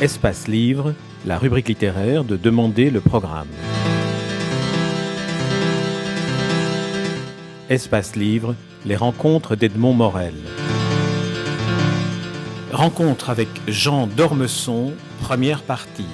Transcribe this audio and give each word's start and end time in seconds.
Espace 0.00 0.48
Livre, 0.48 0.94
la 1.26 1.36
rubrique 1.36 1.68
littéraire 1.68 2.24
de 2.24 2.38
Demander 2.38 2.88
le 2.88 3.02
programme. 3.02 3.48
Espace 7.68 8.16
Livre, 8.16 8.54
les 8.86 8.96
rencontres 8.96 9.56
d'Edmond 9.56 9.92
Morel. 9.92 10.32
Rencontre 12.72 13.28
avec 13.28 13.48
Jean 13.68 14.06
Dormesson, 14.06 14.94
première 15.20 15.60
partie. 15.60 16.06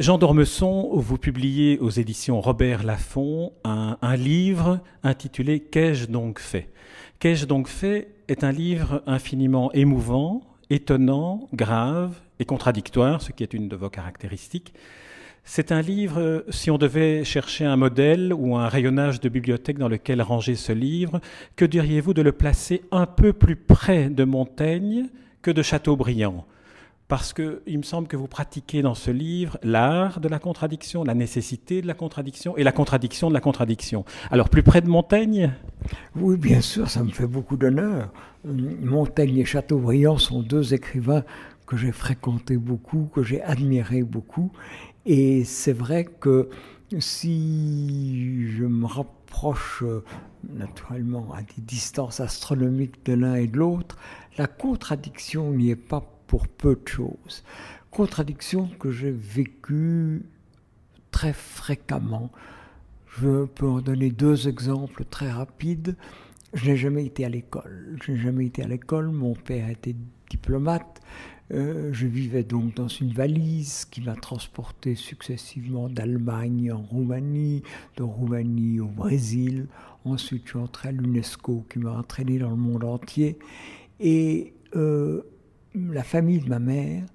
Jean 0.00 0.16
Dormesson, 0.16 0.88
vous 0.94 1.18
publiez 1.18 1.78
aux 1.78 1.90
éditions 1.90 2.40
Robert 2.40 2.84
Laffont 2.84 3.52
un, 3.64 3.98
un 4.00 4.16
livre 4.16 4.80
intitulé 5.02 5.60
Qu'ai-je 5.60 6.06
donc 6.06 6.38
fait? 6.38 6.70
Qu'ai-je 7.18 7.44
donc 7.44 7.68
fait 7.68 8.08
est 8.26 8.42
un 8.42 8.50
livre 8.50 9.02
infiniment 9.06 9.70
émouvant, 9.74 10.40
étonnant, 10.70 11.50
grave 11.52 12.14
et 12.38 12.46
contradictoire, 12.46 13.20
ce 13.20 13.30
qui 13.30 13.42
est 13.42 13.52
une 13.52 13.68
de 13.68 13.76
vos 13.76 13.90
caractéristiques. 13.90 14.72
C'est 15.44 15.70
un 15.70 15.82
livre, 15.82 16.46
si 16.48 16.70
on 16.70 16.78
devait 16.78 17.22
chercher 17.22 17.66
un 17.66 17.76
modèle 17.76 18.32
ou 18.32 18.56
un 18.56 18.68
rayonnage 18.68 19.20
de 19.20 19.28
bibliothèque 19.28 19.76
dans 19.76 19.88
lequel 19.88 20.22
ranger 20.22 20.54
ce 20.54 20.72
livre, 20.72 21.20
que 21.56 21.66
diriez-vous 21.66 22.14
de 22.14 22.22
le 22.22 22.32
placer 22.32 22.80
un 22.90 23.04
peu 23.04 23.34
plus 23.34 23.56
près 23.56 24.08
de 24.08 24.24
Montaigne 24.24 25.10
que 25.42 25.50
de 25.50 25.60
Chateaubriand? 25.60 26.46
Parce 27.10 27.32
qu'il 27.32 27.76
me 27.76 27.82
semble 27.82 28.06
que 28.06 28.16
vous 28.16 28.28
pratiquez 28.28 28.82
dans 28.82 28.94
ce 28.94 29.10
livre 29.10 29.58
l'art 29.64 30.20
de 30.20 30.28
la 30.28 30.38
contradiction, 30.38 31.02
la 31.02 31.14
nécessité 31.14 31.82
de 31.82 31.88
la 31.88 31.94
contradiction 31.94 32.56
et 32.56 32.62
la 32.62 32.70
contradiction 32.70 33.28
de 33.28 33.34
la 33.34 33.40
contradiction. 33.40 34.04
Alors 34.30 34.48
plus 34.48 34.62
près 34.62 34.80
de 34.80 34.88
Montaigne? 34.88 35.52
Oui, 36.14 36.36
bien 36.36 36.60
sûr, 36.60 36.88
ça 36.88 37.02
me 37.02 37.10
fait 37.10 37.26
beaucoup 37.26 37.56
d'honneur. 37.56 38.12
Montaigne 38.44 39.38
et 39.38 39.44
Chateaubriand 39.44 40.18
sont 40.18 40.40
deux 40.40 40.72
écrivains 40.72 41.24
que 41.66 41.76
j'ai 41.76 41.90
fréquentés 41.90 42.56
beaucoup, 42.56 43.10
que 43.12 43.24
j'ai 43.24 43.42
admirés 43.42 44.04
beaucoup. 44.04 44.52
Et 45.04 45.42
c'est 45.42 45.72
vrai 45.72 46.04
que 46.04 46.48
si 47.00 48.46
je 48.52 48.64
me 48.64 48.86
rapproche 48.86 49.82
naturellement 50.48 51.32
à 51.34 51.42
des 51.42 51.60
distances 51.60 52.20
astronomiques 52.20 53.04
de 53.04 53.14
l'un 53.14 53.34
et 53.34 53.48
de 53.48 53.58
l'autre, 53.58 53.96
la 54.38 54.46
contradiction 54.46 55.50
n'y 55.50 55.70
est 55.70 55.76
pas 55.76 56.04
pour 56.30 56.46
peu 56.46 56.76
de 56.76 56.88
choses. 56.88 57.42
Contradiction 57.90 58.68
que 58.78 58.92
j'ai 58.92 59.10
vécue 59.10 60.22
très 61.10 61.32
fréquemment. 61.32 62.30
Je 63.18 63.46
peux 63.46 63.66
en 63.66 63.80
donner 63.80 64.12
deux 64.12 64.46
exemples 64.46 65.04
très 65.04 65.28
rapides. 65.28 65.96
Je 66.54 66.70
n'ai 66.70 66.76
jamais 66.76 67.04
été 67.04 67.24
à 67.24 67.28
l'école. 67.28 67.98
Je 68.00 68.12
n'ai 68.12 68.18
jamais 68.18 68.46
été 68.46 68.62
à 68.62 68.68
l'école. 68.68 69.08
Mon 69.08 69.34
père 69.34 69.70
était 69.70 69.96
diplomate. 70.30 71.00
Euh, 71.52 71.92
je 71.92 72.06
vivais 72.06 72.44
donc 72.44 72.74
dans 72.74 72.86
une 72.86 73.12
valise 73.12 73.84
qui 73.86 74.00
m'a 74.00 74.14
transporté 74.14 74.94
successivement 74.94 75.88
d'Allemagne 75.88 76.70
en 76.70 76.80
Roumanie, 76.80 77.64
de 77.96 78.04
Roumanie 78.04 78.78
au 78.78 78.86
Brésil. 78.86 79.66
Ensuite, 80.04 80.42
je 80.44 80.50
suis 80.50 80.58
entré 80.60 80.90
à 80.90 80.92
l'UNESCO 80.92 81.66
qui 81.68 81.80
m'a 81.80 81.90
entraîné 81.90 82.38
dans 82.38 82.50
le 82.50 82.56
monde 82.56 82.84
entier. 82.84 83.36
Et 83.98 84.54
euh, 84.76 85.22
la 85.74 86.02
famille 86.02 86.40
de 86.40 86.48
ma 86.48 86.58
mère 86.58 87.06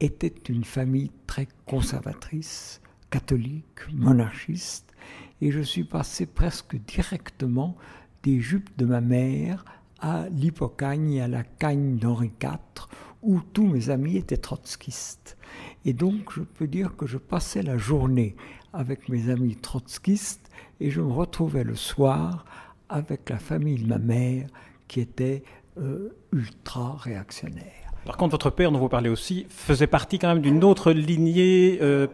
était 0.00 0.34
une 0.48 0.64
famille 0.64 1.10
très 1.26 1.48
conservatrice, 1.66 2.80
catholique, 3.10 3.80
monarchiste, 3.92 4.92
et 5.40 5.50
je 5.50 5.60
suis 5.60 5.84
passé 5.84 6.26
presque 6.26 6.76
directement 6.86 7.76
des 8.22 8.40
jupes 8.40 8.76
de 8.76 8.84
ma 8.84 9.00
mère 9.00 9.64
à 10.00 10.28
l'hypocagne 10.28 11.12
et 11.12 11.22
à 11.22 11.28
la 11.28 11.42
cagne 11.42 11.96
d'Henri 11.96 12.32
IV, 12.42 12.88
où 13.22 13.40
tous 13.40 13.66
mes 13.66 13.90
amis 13.90 14.16
étaient 14.16 14.36
trotskistes. 14.36 15.36
Et 15.84 15.92
donc, 15.92 16.32
je 16.32 16.42
peux 16.42 16.66
dire 16.66 16.96
que 16.96 17.06
je 17.06 17.18
passais 17.18 17.62
la 17.62 17.78
journée 17.78 18.36
avec 18.72 19.08
mes 19.08 19.30
amis 19.30 19.56
trotskistes 19.56 20.50
et 20.80 20.90
je 20.90 21.00
me 21.00 21.12
retrouvais 21.12 21.64
le 21.64 21.74
soir 21.74 22.44
avec 22.88 23.30
la 23.30 23.38
famille 23.38 23.82
de 23.82 23.88
ma 23.88 23.98
mère 23.98 24.48
qui 24.88 25.00
était 25.00 25.42
euh, 25.78 26.08
ultra 26.32 26.96
réactionnaire. 26.96 27.92
Par 28.06 28.16
contre, 28.16 28.32
votre 28.32 28.48
père, 28.48 28.72
dont 28.72 28.78
vous 28.78 28.88
parlez 28.88 29.10
aussi, 29.10 29.46
faisait 29.50 29.86
partie 29.86 30.18
quand 30.18 30.28
même 30.28 30.40
d'une 30.40 30.64
autre 30.64 30.90
lignée 30.90 31.78
euh, 31.82 32.06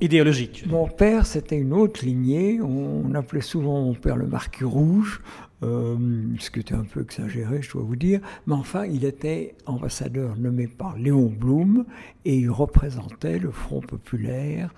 idéologique. 0.00 0.66
Mon 0.66 0.88
père, 0.88 1.24
c'était 1.24 1.56
une 1.56 1.72
autre 1.72 2.04
lignée. 2.04 2.60
On, 2.60 3.14
appelait 3.14 3.40
souvent 3.40 3.82
mon 3.82 3.94
père 3.94 4.16
le 4.16 4.26
marquis 4.26 4.64
rouge, 4.64 5.22
euh, 5.62 5.96
ce 6.40 6.50
qui 6.50 6.58
était 6.58 6.74
un 6.74 6.82
peu 6.82 7.02
exagéré, 7.02 7.62
je 7.62 7.70
dois 7.70 7.82
vous 7.82 7.94
dire. 7.94 8.20
Mais 8.48 8.54
enfin, 8.54 8.84
il 8.84 9.04
était 9.04 9.54
ambassadeur 9.66 10.36
nommé 10.36 10.66
par 10.66 10.96
Léon 10.98 11.26
Blum 11.26 11.84
et 12.24 12.36
il 12.36 12.50
représentait 12.50 13.38
le 13.38 13.52
Front 13.52 13.80
populaire 13.80 14.74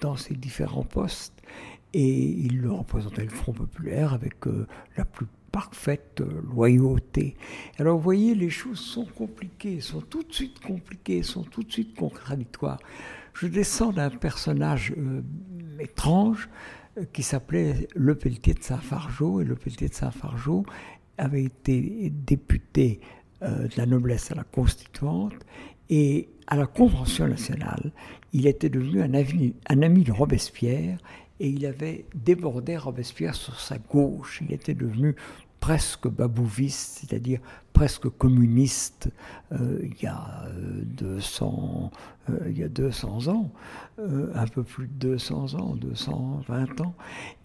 dans 0.00 0.14
ses 0.14 0.34
différents 0.34 0.84
postes. 0.84 1.34
Et 1.94 2.06
il 2.06 2.68
représentait 2.68 3.24
le 3.24 3.30
Front 3.30 3.52
populaire 3.52 4.12
avec 4.12 4.34
la 4.96 5.04
plus 5.04 5.26
parfaite 5.56 6.22
loyauté. 6.52 7.34
Alors 7.78 7.96
vous 7.96 8.02
voyez, 8.02 8.34
les 8.34 8.50
choses 8.50 8.78
sont 8.78 9.06
compliquées, 9.06 9.80
sont 9.80 10.02
tout 10.02 10.22
de 10.22 10.30
suite 10.30 10.60
compliquées, 10.60 11.22
sont 11.22 11.44
tout 11.44 11.62
de 11.62 11.72
suite 11.72 11.94
contradictoires. 11.96 12.78
Je 13.32 13.46
descends 13.46 13.90
d'un 13.90 14.10
personnage 14.10 14.92
euh, 14.98 15.22
étrange 15.80 16.50
euh, 16.98 17.06
qui 17.10 17.22
s'appelait 17.22 17.88
Le 17.94 18.14
Pelletier 18.14 18.52
de 18.52 18.62
Saint-Fargeau, 18.62 19.40
et 19.40 19.44
Le 19.44 19.54
Pelletier 19.54 19.88
de 19.88 19.94
Saint-Fargeau 19.94 20.66
avait 21.16 21.44
été 21.44 22.12
député 22.12 23.00
euh, 23.40 23.66
de 23.66 23.76
la 23.78 23.86
noblesse 23.86 24.30
à 24.30 24.34
la 24.34 24.44
constituante, 24.44 25.32
et 25.88 26.28
à 26.48 26.56
la 26.56 26.66
Convention 26.66 27.28
nationale, 27.28 27.92
il 28.34 28.46
était 28.46 28.68
devenu 28.68 29.00
un, 29.00 29.10
un 29.14 29.82
ami 29.82 30.04
de 30.04 30.12
Robespierre, 30.12 30.98
et 31.38 31.48
il 31.48 31.66
avait 31.66 32.06
débordé 32.14 32.76
Robespierre 32.76 33.34
sur 33.34 33.60
sa 33.60 33.78
gauche. 33.78 34.42
Il 34.46 34.52
était 34.54 34.74
devenu 34.74 35.14
presque 35.66 36.06
babouviste, 36.06 37.00
c'est-à-dire 37.00 37.40
presque 37.72 38.08
communiste 38.08 39.10
euh, 39.50 39.80
il, 39.82 40.00
y 40.00 40.06
a 40.06 40.46
200, 40.96 41.90
euh, 42.30 42.32
euh, 42.32 42.50
il 42.50 42.56
y 42.56 42.62
a 42.62 42.68
200 42.68 43.26
ans, 43.26 43.50
un 43.98 44.46
peu 44.46 44.62
plus 44.62 44.86
de 44.86 44.92
200 44.92 45.54
ans, 45.56 45.74
220 45.74 46.82
ans, 46.82 46.94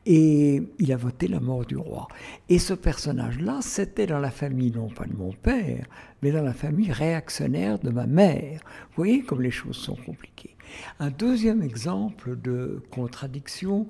et 0.05 0.61
il 0.77 0.93
a 0.93 0.97
voté 0.97 1.27
la 1.27 1.39
mort 1.39 1.65
du 1.65 1.77
roi. 1.77 2.07
Et 2.47 2.59
ce 2.59 2.75
personnage-là, 2.75 3.57
c'était 3.61 4.05
dans 4.05 4.19
la 4.19 4.29
famille, 4.29 4.71
non 4.71 4.89
pas 4.89 5.05
de 5.05 5.15
mon 5.15 5.31
père, 5.31 5.87
mais 6.21 6.31
dans 6.31 6.43
la 6.43 6.53
famille 6.53 6.91
réactionnaire 6.91 7.79
de 7.79 7.89
ma 7.89 8.05
mère. 8.05 8.59
Vous 8.89 8.97
voyez 8.97 9.23
comme 9.23 9.41
les 9.41 9.49
choses 9.49 9.77
sont 9.77 9.95
compliquées. 9.95 10.55
Un 10.99 11.09
deuxième 11.09 11.63
exemple 11.63 12.39
de 12.39 12.83
contradiction, 12.91 13.87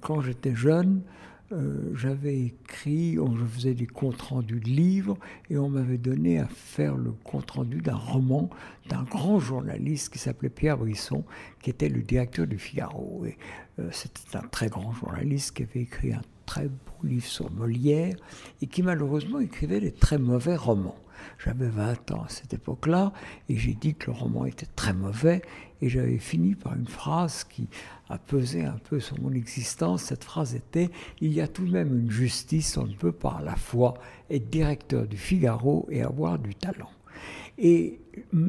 quand 0.00 0.20
j'étais 0.20 0.54
jeune, 0.54 1.02
euh, 1.50 1.94
j'avais 1.94 2.38
écrit, 2.38 3.18
on, 3.18 3.34
je 3.34 3.44
faisais 3.44 3.74
des 3.74 3.86
comptes 3.86 4.20
rendus 4.20 4.60
de 4.60 4.68
livres 4.68 5.16
et 5.48 5.56
on 5.56 5.70
m'avait 5.70 5.96
donné 5.96 6.38
à 6.38 6.46
faire 6.46 6.94
le 6.94 7.12
compte 7.24 7.50
rendu 7.50 7.80
d'un 7.80 7.96
roman 7.96 8.50
d'un 8.90 9.02
grand 9.04 9.38
journaliste 9.38 10.12
qui 10.12 10.18
s'appelait 10.18 10.50
Pierre 10.50 10.76
Brisson, 10.76 11.24
qui 11.62 11.70
était 11.70 11.88
le 11.88 12.02
directeur 12.02 12.46
du 12.46 12.58
Figaro. 12.58 13.24
Et 13.26 13.38
euh, 13.78 13.88
c'était 13.92 14.36
un 14.36 14.46
très 14.48 14.68
grand 14.68 14.92
journaliste 14.92 15.56
qui 15.56 15.62
avait 15.62 15.80
écrit 15.82 16.12
un 16.12 16.22
très 16.48 16.66
beau 16.66 17.06
livre 17.06 17.26
sur 17.26 17.50
Molière 17.50 18.16
et 18.62 18.66
qui 18.68 18.82
malheureusement 18.82 19.38
écrivait 19.38 19.80
des 19.80 19.92
très 19.92 20.16
mauvais 20.16 20.56
romans. 20.56 20.96
J'avais 21.44 21.68
20 21.68 22.12
ans 22.12 22.22
à 22.22 22.28
cette 22.30 22.54
époque-là 22.54 23.12
et 23.50 23.56
j'ai 23.58 23.74
dit 23.74 23.94
que 23.94 24.06
le 24.06 24.16
roman 24.16 24.46
était 24.46 24.66
très 24.74 24.94
mauvais 24.94 25.42
et 25.82 25.90
j'avais 25.90 26.16
fini 26.16 26.54
par 26.54 26.74
une 26.74 26.86
phrase 26.86 27.44
qui 27.44 27.68
a 28.08 28.16
pesé 28.16 28.64
un 28.64 28.78
peu 28.88 28.98
sur 28.98 29.20
mon 29.20 29.32
existence. 29.32 30.04
Cette 30.04 30.24
phrase 30.24 30.54
était 30.54 30.88
Il 31.20 31.34
y 31.34 31.42
a 31.42 31.48
tout 31.48 31.66
de 31.66 31.70
même 31.70 31.94
une 31.94 32.10
justice, 32.10 32.78
on 32.78 32.86
ne 32.86 32.94
peut 32.94 33.12
pas 33.12 33.36
à 33.40 33.42
la 33.42 33.56
fois 33.56 33.92
être 34.30 34.48
directeur 34.48 35.06
du 35.06 35.18
Figaro 35.18 35.86
et 35.90 36.00
avoir 36.02 36.38
du 36.38 36.54
talent. 36.54 36.90
Et 37.58 38.00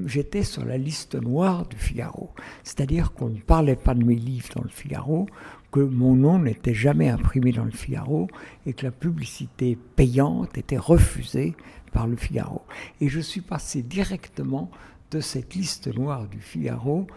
j'étais 0.05 0.43
sur 0.43 0.63
la 0.63 0.77
liste 0.77 1.15
noire 1.15 1.67
du 1.67 1.75
Figaro, 1.75 2.29
c'est-à-dire 2.63 3.11
qu'on 3.11 3.29
ne 3.29 3.39
parlait 3.39 3.75
pas 3.75 3.95
de 3.95 4.03
mes 4.03 4.15
livres 4.15 4.49
dans 4.55 4.63
le 4.63 4.69
Figaro, 4.69 5.27
que 5.71 5.79
mon 5.79 6.15
nom 6.15 6.39
n'était 6.39 6.73
jamais 6.73 7.09
imprimé 7.09 7.51
dans 7.51 7.65
le 7.65 7.71
Figaro 7.71 8.27
et 8.65 8.73
que 8.73 8.85
la 8.85 8.91
publicité 8.91 9.77
payante 9.95 10.57
était 10.57 10.77
refusée 10.77 11.55
par 11.91 12.07
le 12.07 12.15
Figaro. 12.15 12.61
Et 13.01 13.09
je 13.09 13.19
suis 13.19 13.41
passé 13.41 13.81
directement 13.81 14.69
de 15.11 15.19
cette 15.19 15.55
liste 15.55 15.93
noire 15.93 16.27
du 16.27 16.39
Figaro 16.39 17.07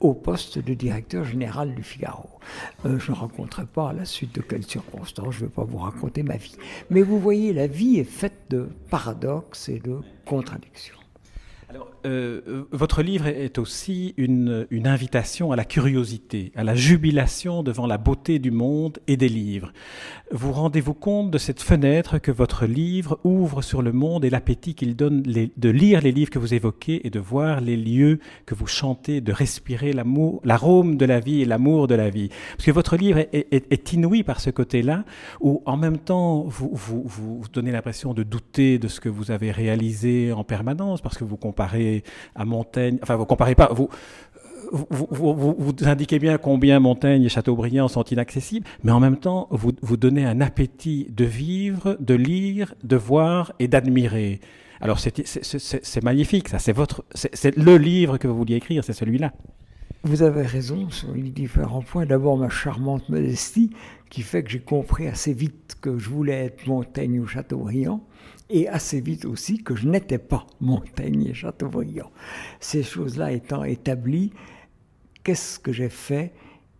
au 0.00 0.14
poste 0.14 0.58
de 0.58 0.74
directeur 0.74 1.24
général 1.24 1.74
du 1.74 1.82
Figaro. 1.82 2.28
Euh, 2.84 2.98
je 2.98 3.10
ne 3.10 3.16
rencontrerai 3.16 3.66
pas 3.66 3.90
à 3.90 3.92
la 3.92 4.04
suite 4.04 4.34
de 4.34 4.40
quelles 4.40 4.64
circonstances, 4.64 5.34
je 5.34 5.40
ne 5.40 5.48
vais 5.48 5.52
pas 5.52 5.64
vous 5.64 5.78
raconter 5.78 6.22
ma 6.22 6.36
vie. 6.36 6.56
Mais 6.90 7.02
vous 7.02 7.18
voyez, 7.18 7.52
la 7.52 7.66
vie 7.66 7.98
est 7.98 8.04
faite 8.04 8.42
de 8.50 8.68
paradoxes 8.90 9.68
et 9.68 9.80
de 9.80 9.98
contradictions. 10.24 10.94
Alors, 11.70 11.90
euh, 12.06 12.64
votre 12.72 13.02
livre 13.02 13.26
est 13.26 13.58
aussi 13.58 14.14
une, 14.16 14.66
une, 14.70 14.86
invitation 14.86 15.52
à 15.52 15.56
la 15.56 15.66
curiosité, 15.66 16.50
à 16.56 16.64
la 16.64 16.74
jubilation 16.74 17.62
devant 17.62 17.86
la 17.86 17.98
beauté 17.98 18.38
du 18.38 18.50
monde 18.50 18.98
et 19.06 19.18
des 19.18 19.28
livres. 19.28 19.74
vous 20.32 20.50
rendez-vous 20.52 20.94
compte 20.94 21.30
de 21.30 21.36
cette 21.36 21.60
fenêtre 21.60 22.16
que 22.16 22.30
votre 22.30 22.64
livre 22.64 23.20
ouvre 23.22 23.60
sur 23.60 23.82
le 23.82 23.92
monde 23.92 24.24
et 24.24 24.30
l'appétit 24.30 24.74
qu'il 24.74 24.96
donne 24.96 25.20
de 25.20 25.68
lire 25.68 26.00
les 26.00 26.10
livres 26.10 26.30
que 26.30 26.38
vous 26.38 26.54
évoquez 26.54 27.06
et 27.06 27.10
de 27.10 27.20
voir 27.20 27.60
les 27.60 27.76
lieux 27.76 28.18
que 28.46 28.54
vous 28.54 28.66
chantez, 28.66 29.20
de 29.20 29.32
respirer 29.32 29.92
l'amour, 29.92 30.40
l'arôme 30.44 30.96
de 30.96 31.04
la 31.04 31.20
vie 31.20 31.42
et 31.42 31.44
l'amour 31.44 31.86
de 31.86 31.94
la 31.94 32.08
vie. 32.08 32.30
Parce 32.56 32.64
que 32.64 32.70
votre 32.70 32.96
livre 32.96 33.18
est, 33.30 33.92
inouï 33.92 34.22
par 34.22 34.40
ce 34.40 34.48
côté-là, 34.48 35.04
où 35.40 35.62
en 35.66 35.76
même 35.76 35.98
temps 35.98 36.44
vous, 36.44 36.70
vous, 36.72 37.02
vous 37.04 37.42
donnez 37.52 37.72
l'impression 37.72 38.14
de 38.14 38.22
douter 38.22 38.78
de 38.78 38.88
ce 38.88 39.00
que 39.00 39.10
vous 39.10 39.30
avez 39.30 39.50
réalisé 39.50 40.32
en 40.32 40.44
permanence, 40.44 41.02
parce 41.02 41.18
que 41.18 41.24
vous 41.24 41.36
comparez 41.58 42.04
à 42.36 42.44
Montaigne, 42.44 42.98
enfin 43.02 43.16
vous 43.16 43.26
comparez 43.26 43.56
pas, 43.56 43.70
vous, 43.72 43.88
vous, 44.70 45.74
indiquez 45.82 46.18
bien 46.18 46.38
combien 46.38 46.78
Montaigne 46.78 47.24
et 47.24 47.28
Chateaubriand 47.28 47.88
sont 47.88 48.04
inaccessibles, 48.04 48.66
mais 48.84 48.92
en 48.92 49.00
même 49.00 49.16
temps, 49.16 49.48
vous, 49.50 49.72
vous 49.82 49.96
donnez 49.96 50.24
un 50.24 50.40
appétit 50.40 51.06
de 51.10 51.24
vivre, 51.24 51.96
de 51.98 52.14
lire, 52.14 52.74
de 52.84 52.96
voir 52.96 53.52
et 53.58 53.66
d'admirer. 53.66 54.40
Alors 54.80 55.00
c'est 55.00 56.04
magnifique, 56.04 56.48
ça. 56.48 56.60
C'est 56.60 56.72
votre, 56.72 57.04
c'est 57.12 57.56
le 57.56 57.76
livre 57.76 58.18
que 58.18 58.28
vous 58.28 58.36
vouliez 58.36 58.56
écrire, 58.56 58.84
c'est 58.84 58.92
celui-là. 58.92 59.32
Vous 60.04 60.22
avez 60.22 60.42
raison 60.42 60.88
sur 60.90 61.12
les 61.12 61.30
différents 61.30 61.82
points. 61.82 62.06
D'abord, 62.06 62.36
ma 62.36 62.48
charmante 62.48 63.08
modestie, 63.08 63.70
qui 64.10 64.22
fait 64.22 64.44
que 64.44 64.50
j'ai 64.50 64.60
compris 64.60 65.08
assez 65.08 65.32
vite 65.32 65.67
que 65.78 65.98
je 65.98 66.08
voulais 66.08 66.46
être 66.46 66.66
Montaigne 66.66 67.20
ou 67.20 67.26
Chateaubriand, 67.26 68.06
et 68.50 68.68
assez 68.68 69.00
vite 69.00 69.24
aussi 69.24 69.62
que 69.62 69.74
je 69.74 69.88
n'étais 69.88 70.18
pas 70.18 70.46
Montaigne 70.60 71.26
et 71.26 71.34
Chateaubriand. 71.34 72.10
Ces 72.60 72.82
choses-là 72.82 73.32
étant 73.32 73.64
établies, 73.64 74.32
qu'est-ce 75.24 75.58
que 75.58 75.72
j'ai 75.72 75.88
fait? 75.88 76.32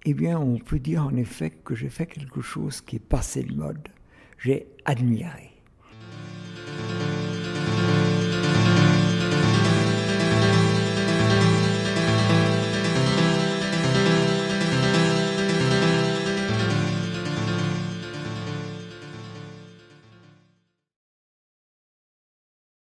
Eh 0.04 0.14
bien, 0.14 0.38
on 0.38 0.58
peut 0.58 0.78
dire 0.78 1.04
en 1.04 1.16
effet 1.16 1.50
que 1.50 1.74
j'ai 1.74 1.90
fait 1.90 2.06
quelque 2.06 2.40
chose 2.40 2.80
qui 2.80 2.96
est 2.96 2.98
passé 3.00 3.42
de 3.42 3.54
mode. 3.54 3.88
J'ai 4.38 4.68
admiré. 4.84 5.47